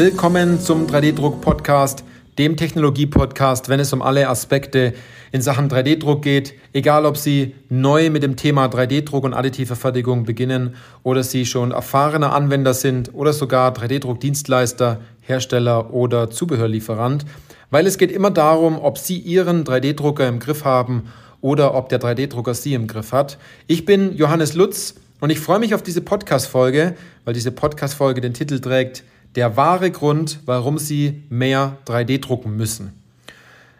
[0.00, 2.04] Willkommen zum 3D-Druck-Podcast,
[2.38, 4.94] dem Technologie-Podcast, wenn es um alle Aspekte
[5.30, 6.54] in Sachen 3D-Druck geht.
[6.72, 11.72] Egal, ob Sie neu mit dem Thema 3D-Druck und additive Fertigung beginnen oder Sie schon
[11.72, 17.26] erfahrene Anwender sind oder sogar 3D-Druck-Dienstleister, Hersteller oder Zubehörlieferant.
[17.70, 22.00] Weil es geht immer darum, ob Sie Ihren 3D-Drucker im Griff haben oder ob der
[22.00, 23.36] 3D-Drucker Sie im Griff hat.
[23.66, 26.94] Ich bin Johannes Lutz und ich freue mich auf diese Podcast-Folge,
[27.26, 29.04] weil diese Podcast-Folge den Titel trägt
[29.36, 32.92] der wahre Grund, warum Sie mehr 3D drucken müssen.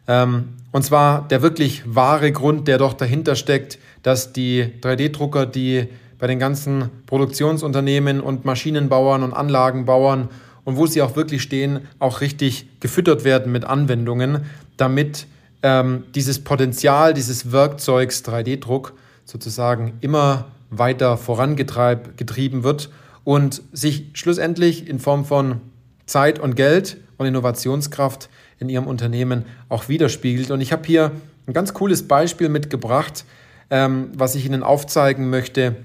[0.06, 5.88] Ähm, und zwar der wirklich wahre Grund, der doch dahinter steckt, dass die 3D-Drucker, die
[6.18, 10.28] bei den ganzen Produktionsunternehmen und Maschinenbauern und Anlagenbauern
[10.64, 14.44] und wo sie auch wirklich stehen, auch richtig gefüttert werden mit Anwendungen,
[14.76, 15.26] damit
[15.62, 18.92] ähm, dieses Potenzial dieses Werkzeugs 3D-Druck
[19.24, 22.90] sozusagen immer weiter vorangetrieben wird
[23.24, 25.60] und sich schlussendlich in Form von
[26.06, 30.50] Zeit und Geld und Innovationskraft in ihrem Unternehmen auch widerspiegelt.
[30.50, 31.12] Und ich habe hier
[31.46, 33.24] ein ganz cooles Beispiel mitgebracht,
[33.70, 35.76] ähm, was ich Ihnen aufzeigen möchte,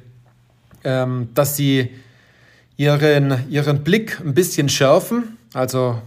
[0.84, 1.90] ähm, dass Sie
[2.78, 6.02] ihren, ihren Blick ein bisschen schärfen, also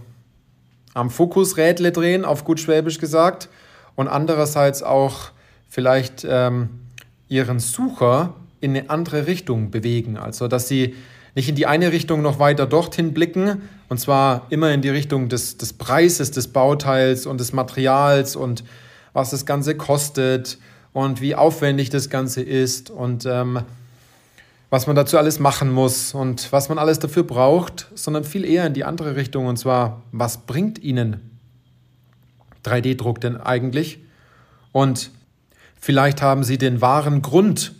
[0.93, 3.49] am Fokusrädle drehen, auf gut Schwäbisch gesagt,
[3.95, 5.31] und andererseits auch
[5.69, 6.69] vielleicht ähm,
[7.27, 10.17] Ihren Sucher in eine andere Richtung bewegen.
[10.17, 10.95] Also, dass Sie
[11.39, 15.29] nicht in die eine Richtung noch weiter dorthin blicken, und zwar immer in die Richtung
[15.29, 18.65] des, des Preises des Bauteils und des Materials und
[19.13, 20.57] was das Ganze kostet
[20.91, 23.61] und wie aufwendig das Ganze ist und ähm,
[24.69, 28.67] was man dazu alles machen muss und was man alles dafür braucht, sondern viel eher
[28.67, 31.39] in die andere Richtung, und zwar, was bringt Ihnen
[32.65, 33.99] 3D-Druck denn eigentlich?
[34.73, 35.11] Und
[35.79, 37.75] vielleicht haben Sie den wahren Grund,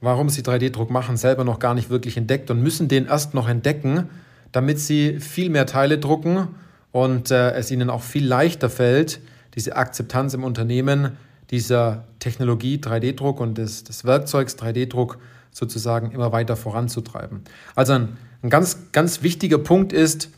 [0.00, 3.48] warum sie 3D-Druck machen, selber noch gar nicht wirklich entdeckt und müssen den erst noch
[3.48, 4.08] entdecken,
[4.52, 6.48] damit sie viel mehr Teile drucken
[6.92, 9.20] und äh, es ihnen auch viel leichter fällt,
[9.54, 11.16] diese Akzeptanz im Unternehmen
[11.50, 15.18] dieser Technologie 3D-Druck und des, des Werkzeugs 3D-Druck
[15.50, 17.42] sozusagen immer weiter voranzutreiben.
[17.74, 20.30] Also ein, ein ganz, ganz wichtiger Punkt ist,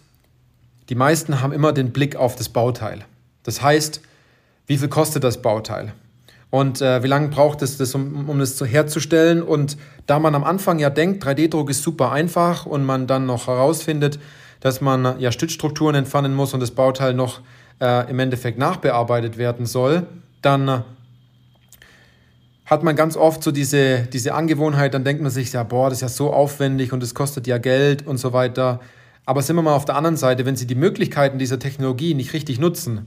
[0.88, 3.04] die meisten haben immer den Blick auf das Bauteil.
[3.42, 4.00] Das heißt,
[4.66, 5.92] wie viel kostet das Bauteil?
[6.50, 9.43] Und äh, wie lange braucht es das, um, um das herzustellen?
[9.43, 13.47] Und da man am Anfang ja denkt, 3D-Druck ist super einfach und man dann noch
[13.47, 14.19] herausfindet,
[14.59, 17.41] dass man ja Stützstrukturen entfernen muss und das Bauteil noch
[17.81, 20.06] äh, im Endeffekt nachbearbeitet werden soll,
[20.43, 20.81] dann äh,
[22.66, 25.99] hat man ganz oft so diese, diese Angewohnheit, dann denkt man sich, ja, boah, das
[25.99, 28.81] ist ja so aufwendig und es kostet ja Geld und so weiter.
[29.25, 32.33] Aber sind wir mal auf der anderen Seite, wenn Sie die Möglichkeiten dieser Technologie nicht
[32.33, 33.06] richtig nutzen,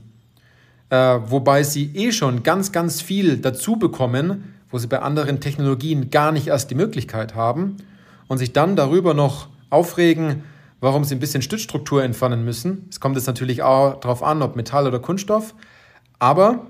[0.90, 6.10] äh, wobei sie eh schon ganz, ganz viel dazu bekommen, wo sie bei anderen Technologien
[6.10, 7.76] gar nicht erst die Möglichkeit haben
[8.28, 10.42] und sich dann darüber noch aufregen,
[10.80, 12.86] warum sie ein bisschen Stützstruktur entfernen müssen.
[12.90, 15.54] Es kommt jetzt natürlich auch darauf an, ob Metall oder Kunststoff,
[16.18, 16.66] aber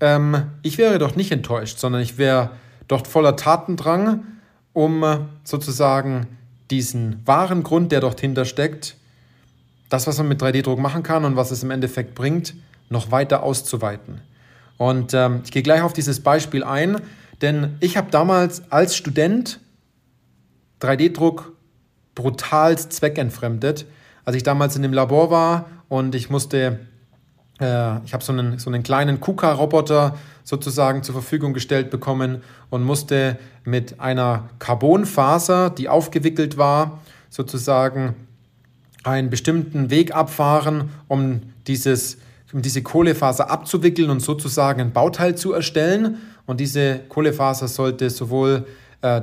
[0.00, 2.50] ähm, ich wäre doch nicht enttäuscht, sondern ich wäre
[2.86, 4.24] dort voller Tatendrang,
[4.72, 6.26] um äh, sozusagen
[6.70, 8.96] diesen wahren Grund, der dort hinter steckt,
[9.88, 12.54] das, was man mit 3D-Druck machen kann und was es im Endeffekt bringt,
[12.88, 14.20] noch weiter auszuweiten.
[14.76, 17.00] Und ähm, ich gehe gleich auf dieses Beispiel ein,
[17.42, 19.60] denn ich habe damals als Student
[20.80, 21.52] 3D-Druck
[22.14, 23.86] brutal zweckentfremdet.
[24.24, 26.80] Als ich damals in dem Labor war und ich musste,
[27.60, 32.82] äh, ich habe so einen, so einen kleinen KUKA-Roboter sozusagen zur Verfügung gestellt bekommen und
[32.82, 37.00] musste mit einer Carbonfaser, die aufgewickelt war,
[37.30, 38.14] sozusagen
[39.04, 42.18] einen bestimmten Weg abfahren, um dieses
[42.52, 46.18] diese Kohlefaser abzuwickeln und sozusagen ein Bauteil zu erstellen.
[46.46, 48.66] Und diese Kohlefaser sollte sowohl
[49.02, 49.22] äh,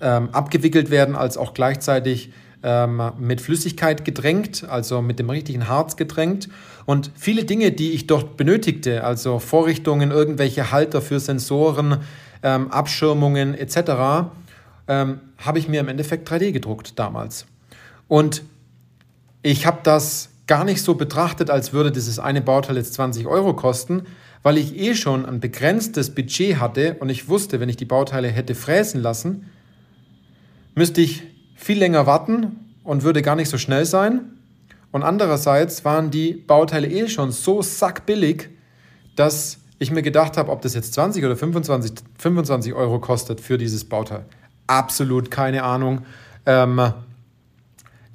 [0.00, 2.32] ähm, abgewickelt werden als auch gleichzeitig
[2.62, 6.48] ähm, mit Flüssigkeit gedrängt, also mit dem richtigen Harz gedrängt.
[6.86, 11.98] Und viele Dinge, die ich dort benötigte, also Vorrichtungen, irgendwelche Halter für Sensoren,
[12.42, 14.30] ähm, Abschirmungen etc.,
[14.88, 17.46] ähm, habe ich mir im Endeffekt 3D gedruckt damals.
[18.08, 18.42] Und
[19.42, 23.54] ich habe das gar nicht so betrachtet, als würde dieses eine Bauteil jetzt 20 Euro
[23.54, 24.02] kosten,
[24.42, 28.26] weil ich eh schon ein begrenztes Budget hatte und ich wusste, wenn ich die Bauteile
[28.26, 29.48] hätte fräsen lassen,
[30.74, 31.22] müsste ich
[31.54, 34.22] viel länger warten und würde gar nicht so schnell sein.
[34.90, 38.48] Und andererseits waren die Bauteile eh schon so sackbillig,
[39.14, 43.56] dass ich mir gedacht habe, ob das jetzt 20 oder 25, 25 Euro kostet für
[43.56, 44.24] dieses Bauteil.
[44.66, 46.00] Absolut keine Ahnung.
[46.44, 46.92] Ähm,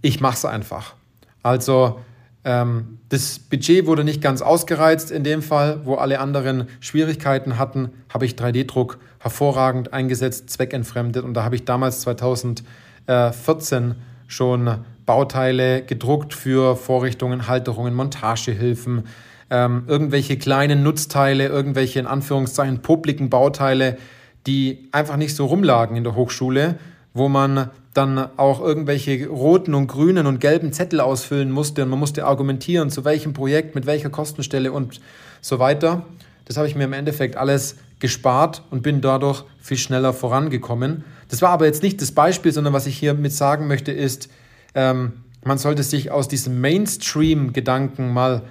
[0.01, 0.95] ich mache es einfach.
[1.41, 2.01] Also
[2.45, 7.89] ähm, das Budget wurde nicht ganz ausgereizt in dem Fall, wo alle anderen Schwierigkeiten hatten,
[8.13, 11.25] habe ich 3D-Druck hervorragend eingesetzt, zweckentfremdet.
[11.25, 13.95] Und da habe ich damals 2014
[14.27, 14.77] schon
[15.07, 19.07] Bauteile gedruckt für Vorrichtungen, Halterungen, Montagehilfen,
[19.49, 23.97] ähm, irgendwelche kleinen Nutzteile, irgendwelche in Anführungszeichen publiken Bauteile,
[24.45, 26.77] die einfach nicht so rumlagen in der Hochschule,
[27.13, 31.97] wo man dann auch irgendwelche roten und grünen und gelben Zettel ausfüllen musste und man
[31.97, 34.99] musste argumentieren, zu welchem Projekt, mit welcher Kostenstelle und
[35.41, 36.05] so weiter.
[36.43, 41.05] Das habe ich mir im Endeffekt alles gespart und bin dadurch viel schneller vorangekommen.
[41.29, 44.29] Das war aber jetzt nicht das Beispiel, sondern was ich hiermit sagen möchte, ist,
[44.75, 45.13] ähm,
[45.43, 48.41] man sollte sich aus diesem Mainstream-Gedanken mal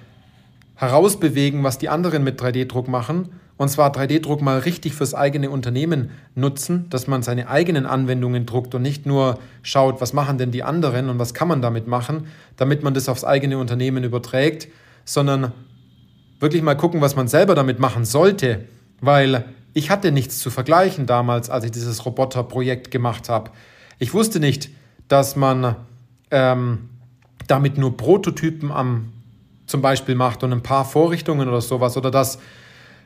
[0.76, 6.10] herausbewegen, was die anderen mit 3D-Druck machen und zwar 3D-Druck mal richtig fürs eigene Unternehmen
[6.34, 10.64] nutzen, dass man seine eigenen Anwendungen druckt und nicht nur schaut, was machen denn die
[10.64, 14.68] anderen und was kann man damit machen, damit man das aufs eigene Unternehmen überträgt,
[15.04, 15.52] sondern
[16.40, 18.64] wirklich mal gucken, was man selber damit machen sollte,
[19.00, 23.50] weil ich hatte nichts zu vergleichen damals, als ich dieses Roboterprojekt gemacht habe.
[23.98, 24.70] Ich wusste nicht,
[25.06, 25.76] dass man
[26.32, 26.88] ähm,
[27.46, 29.12] damit nur Prototypen am
[29.66, 32.38] zum Beispiel macht und ein paar Vorrichtungen oder sowas oder dass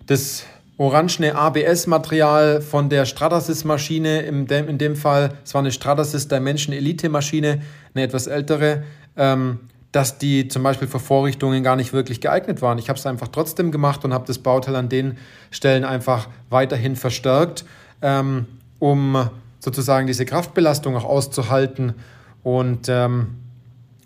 [0.09, 0.45] das
[0.79, 6.75] orangene ABS-Material von der Stratasys-Maschine, in dem, in dem Fall, es war eine Stratasys Dimension
[6.75, 7.63] Elite-Maschine,
[7.95, 8.85] eine etwas ältere,
[9.17, 9.61] ähm,
[9.93, 12.79] dass die zum Beispiel für Vorrichtungen gar nicht wirklich geeignet waren.
[12.79, 15.19] Ich habe es einfach trotzdem gemacht und habe das Bauteil an den
[15.51, 17.65] Stellen einfach weiterhin verstärkt,
[18.01, 18.47] ähm,
[18.79, 19.29] um
[19.59, 21.95] sozusagen diese Kraftbelastung auch auszuhalten
[22.43, 23.37] und ähm,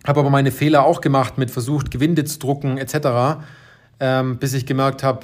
[0.05, 3.45] habe aber meine Fehler auch gemacht mit versucht, Gewinde zu drucken etc.,
[4.01, 5.21] ähm, bis ich gemerkt habe,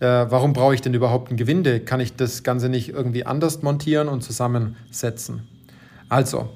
[0.00, 1.80] äh, warum brauche ich denn überhaupt ein Gewinde?
[1.80, 5.42] Kann ich das Ganze nicht irgendwie anders montieren und zusammensetzen?
[6.08, 6.50] Also,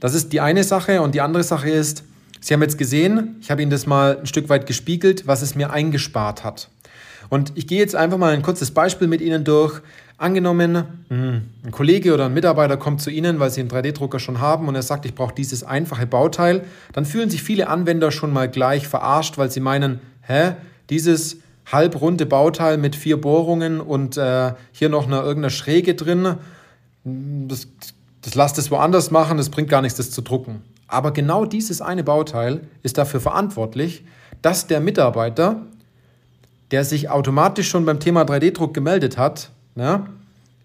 [0.00, 2.04] das ist die eine Sache und die andere Sache ist,
[2.42, 5.54] Sie haben jetzt gesehen, ich habe Ihnen das mal ein Stück weit gespiegelt, was es
[5.54, 6.70] mir eingespart hat.
[7.28, 9.80] Und ich gehe jetzt einfach mal ein kurzes Beispiel mit Ihnen durch.
[10.16, 14.40] Angenommen, hm, ein Kollege oder ein Mitarbeiter kommt zu Ihnen, weil Sie einen 3D-Drucker schon
[14.40, 16.62] haben und er sagt, ich brauche dieses einfache Bauteil,
[16.92, 20.52] dann fühlen sich viele Anwender schon mal gleich verarscht, weil sie meinen, hä,
[20.90, 26.36] dieses halbrunde Bauteil mit vier Bohrungen und äh, hier noch eine irgendeine Schräge drin.
[27.04, 27.68] Das,
[28.22, 30.62] das lasst es woanders machen, das bringt gar nichts, das zu drucken.
[30.88, 34.04] Aber genau dieses eine Bauteil ist dafür verantwortlich,
[34.42, 35.62] dass der Mitarbeiter,
[36.70, 40.06] der sich automatisch schon beim Thema 3D-Druck gemeldet hat, ne,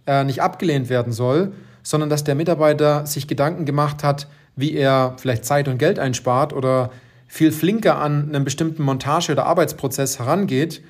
[0.07, 1.53] äh, nicht abgelehnt werden soll,
[1.83, 6.53] sondern dass der Mitarbeiter sich Gedanken gemacht hat, wie er vielleicht Zeit und Geld einspart
[6.53, 6.89] oder
[7.35, 10.81] viel flinker an einen bestimmten Montage- oder Arbeitsprozess herangeht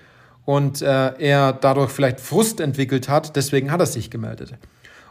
[0.46, 4.54] und äh, er dadurch vielleicht Frust entwickelt hat, deswegen hat er sich gemeldet.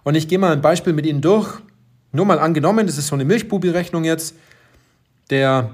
[0.05, 1.59] Und ich gehe mal ein Beispiel mit Ihnen durch.
[2.13, 4.37] Nur mal angenommen, das ist so eine Milchbubi-Rechnung jetzt.
[5.29, 5.71] Der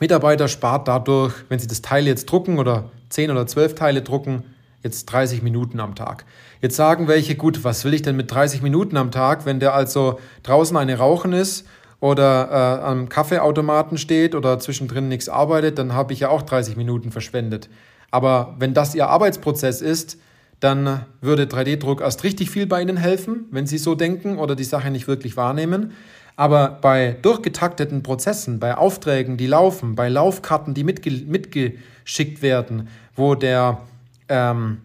[0.00, 4.42] Mitarbeiter spart dadurch, wenn Sie das Teil jetzt drucken oder 10 oder 12 Teile drucken,
[4.82, 6.24] jetzt 30 Minuten am Tag.
[6.62, 9.72] Jetzt sagen welche, gut, was will ich denn mit 30 Minuten am Tag, wenn der
[9.72, 11.64] also draußen eine Rauchen ist
[12.00, 16.76] oder äh, am Kaffeeautomaten steht oder zwischendrin nichts arbeitet, dann habe ich ja auch 30
[16.76, 17.68] Minuten verschwendet.
[18.10, 20.18] Aber wenn das Ihr Arbeitsprozess ist,
[20.60, 24.64] dann würde 3D-Druck erst richtig viel bei Ihnen helfen, wenn Sie so denken oder die
[24.64, 25.92] Sache nicht wirklich wahrnehmen.
[26.36, 33.34] Aber bei durchgetakteten Prozessen, bei Aufträgen, die laufen, bei Laufkarten, die mitge mitgeschickt werden, wo
[33.34, 33.80] der,
[34.28, 34.78] ähm,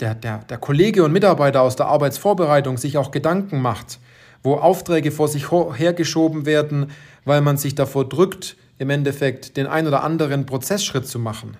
[0.00, 4.00] der, der, der Kollege und Mitarbeiter aus der Arbeitsvorbereitung sich auch Gedanken macht,
[4.42, 6.90] wo Aufträge vor sich hergeschoben werden,
[7.24, 11.56] weil man sich davor drückt, im Endeffekt den ein oder anderen Prozessschritt zu machen,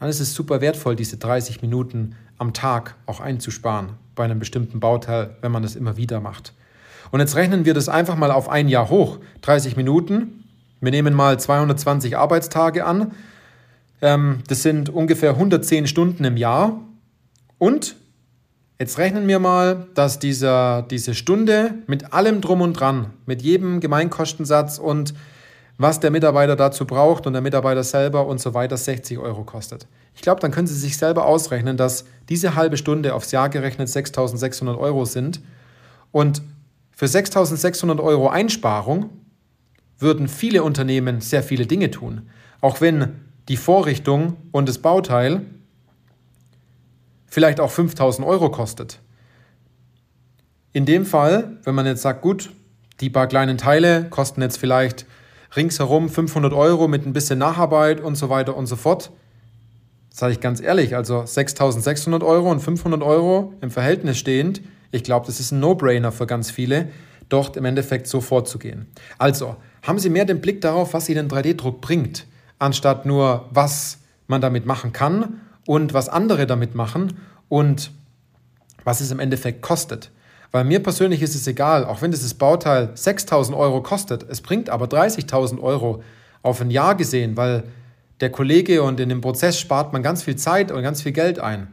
[0.00, 4.80] dann ist es super wertvoll, diese 30 Minuten am Tag auch einzusparen bei einem bestimmten
[4.80, 6.52] Bauteil, wenn man das immer wieder macht.
[7.10, 9.18] Und jetzt rechnen wir das einfach mal auf ein Jahr hoch.
[9.42, 10.44] 30 Minuten.
[10.80, 13.12] Wir nehmen mal 220 Arbeitstage an.
[14.02, 16.80] Ähm, das sind ungefähr 110 Stunden im Jahr.
[17.58, 17.96] Und
[18.78, 23.80] jetzt rechnen wir mal, dass dieser, diese Stunde mit allem drum und dran, mit jedem
[23.80, 25.14] Gemeinkostensatz und
[25.78, 29.86] was der Mitarbeiter dazu braucht und der Mitarbeiter selber und so weiter 60 Euro kostet.
[30.14, 33.88] Ich glaube, dann können Sie sich selber ausrechnen, dass diese halbe Stunde aufs Jahr gerechnet
[33.88, 35.40] 6.600 Euro sind.
[36.12, 36.40] Und
[36.92, 39.10] für 6.600 Euro Einsparung
[39.98, 42.30] würden viele Unternehmen sehr viele Dinge tun.
[42.62, 45.42] Auch wenn die Vorrichtung und das Bauteil
[47.36, 48.98] vielleicht auch 5000 Euro kostet.
[50.72, 52.48] In dem Fall, wenn man jetzt sagt, gut,
[53.00, 55.04] die paar kleinen Teile kosten jetzt vielleicht
[55.54, 59.10] ringsherum 500 Euro mit ein bisschen Nacharbeit und so weiter und so fort.
[60.08, 65.26] Sage ich ganz ehrlich, also 6.600 Euro und 500 Euro im Verhältnis stehend, ich glaube,
[65.26, 66.88] das ist ein No-Brainer für ganz viele,
[67.28, 68.86] dort im Endeffekt so vorzugehen.
[69.18, 72.26] Also, haben Sie mehr den Blick darauf, was Ihnen 3D-Druck bringt,
[72.58, 77.18] anstatt nur, was man damit machen kann und was andere damit machen
[77.48, 77.90] und
[78.84, 80.10] was es im Endeffekt kostet.
[80.52, 84.70] Weil mir persönlich ist es egal, auch wenn dieses Bauteil 6000 Euro kostet, es bringt
[84.70, 86.02] aber 30.000 Euro
[86.42, 87.64] auf ein Jahr gesehen, weil
[88.20, 91.38] der Kollege und in dem Prozess spart man ganz viel Zeit und ganz viel Geld
[91.38, 91.68] ein.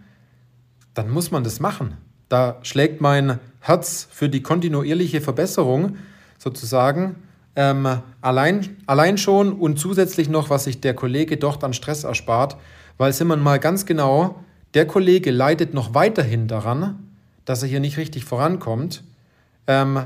[0.93, 1.97] Dann muss man das machen.
[2.27, 5.97] Da schlägt mein Herz für die kontinuierliche Verbesserung
[6.37, 7.15] sozusagen
[7.55, 7.87] ähm,
[8.21, 12.57] allein, allein schon und zusätzlich noch, was sich der Kollege dort an Stress erspart,
[12.97, 16.99] weil sind wir mal ganz genau, der Kollege leidet noch weiterhin daran,
[17.45, 19.03] dass er hier nicht richtig vorankommt,
[19.67, 20.03] ähm,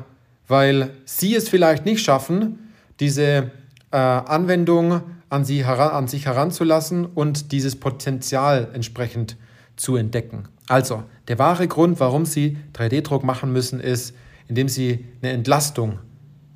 [0.47, 3.51] weil Sie es vielleicht nicht schaffen, diese
[3.91, 9.35] äh, Anwendung an, sie an sich heranzulassen und dieses Potenzial entsprechend
[9.75, 10.47] zu entdecken.
[10.67, 14.13] Also, der wahre Grund, warum Sie 3D-Druck machen müssen, ist,
[14.47, 15.99] indem Sie eine Entlastung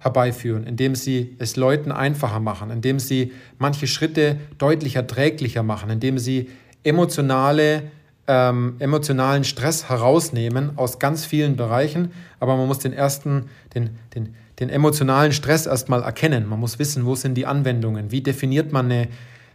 [0.01, 6.17] herbeiführen, indem Sie es Leuten einfacher machen, indem Sie manche Schritte deutlich erträglicher machen, indem
[6.17, 6.49] Sie
[6.83, 7.83] emotionale
[8.27, 14.35] ähm, emotionalen Stress herausnehmen aus ganz vielen Bereichen, aber man muss den ersten, den, den,
[14.59, 16.47] den emotionalen Stress erstmal erkennen.
[16.47, 19.07] Man muss wissen, wo sind die Anwendungen, wie definiert man eine,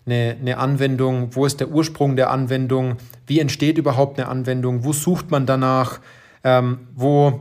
[0.04, 4.92] eine, eine Anwendung, wo ist der Ursprung der Anwendung, wie entsteht überhaupt eine Anwendung, wo
[4.92, 6.00] sucht man danach,
[6.44, 7.40] ähm, wo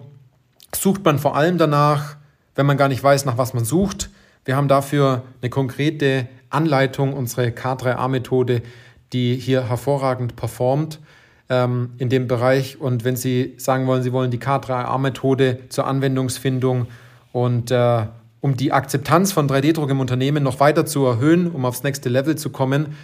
[0.73, 2.17] sucht man vor allem danach,
[2.55, 4.09] wenn man gar nicht weiß, nach was man sucht.
[4.45, 8.61] Wir haben dafür eine konkrete Anleitung, unsere K3A-Methode,
[9.13, 10.99] die hier hervorragend performt
[11.49, 12.79] ähm, in dem Bereich.
[12.79, 16.87] Und wenn Sie sagen wollen, Sie wollen die K3A-Methode zur Anwendungsfindung
[17.31, 18.05] und äh,
[18.41, 22.35] um die Akzeptanz von 3D-Druck im Unternehmen noch weiter zu erhöhen, um aufs nächste Level
[22.35, 22.95] zu kommen,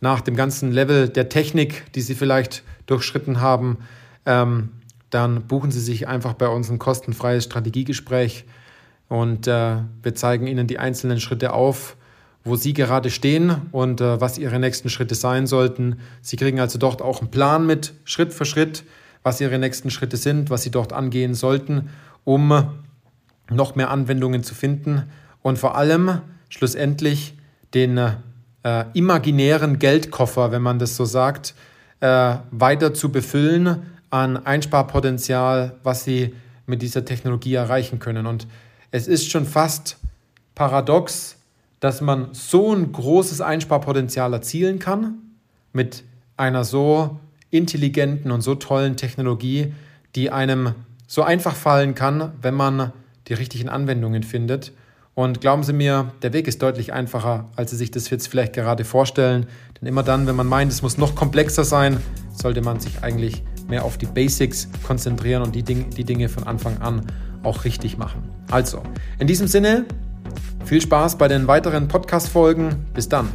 [0.00, 3.78] nach dem ganzen Level der Technik, die Sie vielleicht durchschritten haben,
[4.26, 4.70] ähm,
[5.10, 8.44] dann buchen Sie sich einfach bei uns ein kostenfreies Strategiegespräch
[9.10, 11.96] und äh, wir zeigen Ihnen die einzelnen Schritte auf,
[12.44, 15.96] wo Sie gerade stehen und äh, was Ihre nächsten Schritte sein sollten.
[16.22, 18.84] Sie kriegen also dort auch einen Plan mit, Schritt für Schritt,
[19.24, 21.90] was Ihre nächsten Schritte sind, was Sie dort angehen sollten,
[22.24, 22.70] um
[23.50, 25.02] noch mehr Anwendungen zu finden
[25.42, 27.34] und vor allem schlussendlich
[27.74, 31.56] den äh, imaginären Geldkoffer, wenn man das so sagt,
[31.98, 36.32] äh, weiter zu befüllen an Einsparpotenzial, was Sie
[36.66, 38.26] mit dieser Technologie erreichen können.
[38.26, 38.46] Und
[38.90, 39.96] es ist schon fast
[40.54, 41.36] paradox,
[41.80, 45.14] dass man so ein großes Einsparpotenzial erzielen kann
[45.72, 46.04] mit
[46.36, 47.18] einer so
[47.50, 49.72] intelligenten und so tollen Technologie,
[50.14, 50.74] die einem
[51.06, 52.92] so einfach fallen kann, wenn man
[53.28, 54.72] die richtigen Anwendungen findet.
[55.14, 58.52] Und glauben Sie mir, der Weg ist deutlich einfacher, als Sie sich das jetzt vielleicht
[58.52, 59.46] gerade vorstellen.
[59.80, 62.00] Denn immer dann, wenn man meint, es muss noch komplexer sein,
[62.32, 66.44] sollte man sich eigentlich mehr auf die Basics konzentrieren und die, Ding die Dinge von
[66.44, 67.06] Anfang an
[67.42, 68.39] auch richtig machen.
[68.50, 68.82] Also,
[69.18, 69.84] in diesem Sinne,
[70.64, 72.86] viel Spaß bei den weiteren Podcast-Folgen.
[72.94, 73.28] Bis dann.